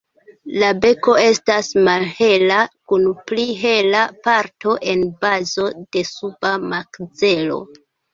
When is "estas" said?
1.23-1.67